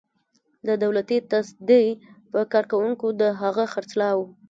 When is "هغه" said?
3.41-3.65